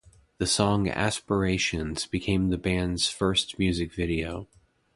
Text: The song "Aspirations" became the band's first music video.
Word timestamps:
The 0.39 0.47
song 0.47 0.89
"Aspirations" 0.89 2.07
became 2.07 2.49
the 2.49 2.57
band's 2.57 3.07
first 3.07 3.59
music 3.59 3.93
video. 3.93 4.47